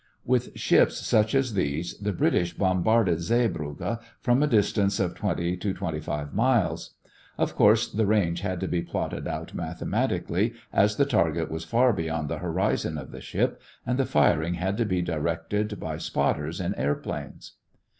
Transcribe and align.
With 0.25 0.57
ships 0.57 0.97
such 0.97 1.35
as 1.35 1.53
these 1.53 1.95
the 1.99 2.11
British 2.11 2.55
bombarded 2.57 3.19
Zeebrugge 3.19 3.99
from 4.19 4.41
a 4.41 4.47
distance 4.47 4.99
of 4.99 5.13
twenty 5.13 5.55
to 5.57 5.75
twenty 5.75 5.99
five 5.99 6.33
miles. 6.33 6.95
Of 7.37 7.55
course, 7.55 7.87
the 7.87 8.07
range 8.07 8.41
had 8.41 8.59
to 8.61 8.67
be 8.67 8.81
plotted 8.81 9.27
out 9.27 9.53
mathematically, 9.53 10.55
as 10.73 10.95
the 10.95 11.05
target 11.05 11.51
was 11.51 11.65
far 11.65 11.93
beyond 11.93 12.29
the 12.29 12.39
horizon 12.39 12.97
of 12.97 13.11
the 13.11 13.21
ship, 13.21 13.61
and 13.85 13.99
the 13.99 14.05
firing 14.05 14.55
had 14.55 14.75
to 14.77 14.85
be 14.85 15.03
directed 15.03 15.79
by 15.79 15.97
spotters 15.99 16.59
in 16.59 16.73
airplanes. 16.73 17.57